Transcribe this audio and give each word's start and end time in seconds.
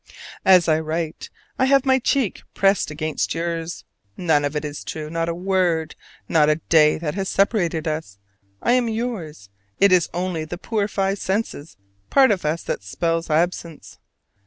As 0.45 0.67
I 0.67 0.79
write 0.79 1.29
I 1.59 1.65
have 1.65 1.85
my 1.85 1.99
cheek 1.99 2.41
pressed 2.55 2.89
against 2.89 3.35
yours. 3.35 3.85
None 4.17 4.43
of 4.43 4.55
it 4.55 4.65
is 4.65 4.83
true: 4.83 5.11
not 5.11 5.29
a 5.29 5.35
word, 5.35 5.93
not 6.27 6.49
a 6.49 6.55
day 6.55 6.97
that 6.97 7.13
has 7.13 7.29
separated 7.29 7.87
us! 7.87 8.17
I 8.63 8.71
am 8.71 8.89
yours: 8.89 9.49
it 9.79 9.91
is 9.91 10.09
only 10.11 10.43
the 10.43 10.57
poor 10.57 10.87
five 10.87 11.19
senses 11.19 11.77
part 12.09 12.31
of 12.31 12.45
us 12.45 12.63
that 12.63 12.81
spells 12.81 13.29
absence. 13.29 13.99